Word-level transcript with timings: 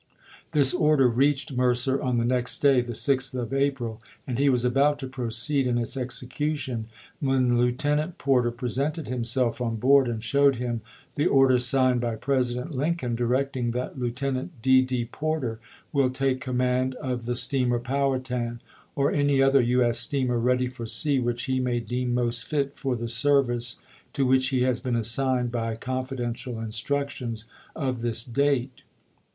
This 0.51 0.73
order 0.73 1.07
reached 1.07 1.53
Mercer 1.53 2.01
on 2.01 2.17
the 2.17 2.25
next 2.25 2.57
day, 2.57 2.81
the 2.81 2.93
6th 2.93 3.35
of 3.39 3.53
April, 3.53 4.01
and 4.25 4.39
he 4.39 4.49
was 4.49 4.65
about 4.65 4.97
to 4.97 5.07
proceed 5.07 5.67
in 5.67 5.77
its 5.77 5.95
execution, 5.95 6.87
when 7.19 7.55
Lieutenant 7.55 8.17
Porter 8.17 8.49
presented 8.49 9.07
himself 9.07 9.61
on 9.61 9.75
board 9.75 10.07
and 10.07 10.23
showed 10.23 10.55
him 10.55 10.81
the 11.13 11.27
order 11.27 11.59
signed 11.59 12.01
by 12.01 12.15
President 12.15 12.73
Lincoln 12.73 13.13
directing 13.13 13.69
that 13.73 13.99
"Lieutenant 13.99 14.59
D. 14.63 14.81
D. 14.81 15.05
Porter 15.05 15.59
will 15.93 16.09
take 16.09 16.41
command 16.41 16.95
of 16.95 17.25
the 17.25 17.35
steamer 17.35 17.77
Powhatan, 17.77 18.59
or 18.95 19.11
any 19.11 19.39
other 19.39 19.61
U. 19.61 19.83
S. 19.83 19.99
steamer 19.99 20.39
ready 20.39 20.65
for 20.65 20.87
sea 20.87 21.19
which 21.19 21.43
he 21.43 21.59
may 21.59 21.79
deem 21.79 22.15
most 22.15 22.45
fit 22.47 22.75
for 22.75 22.95
the 22.95 23.07
service 23.07 23.77
to 24.13 24.25
which 24.25 24.47
he 24.47 24.63
has 24.63 24.79
been 24.79 24.95
assigned 24.95 25.51
by 25.51 25.75
confi 25.75 26.17
dential 26.19 26.57
instructions 26.59 27.45
of 27.75 28.01
this 28.01 28.23
date. 28.23 28.81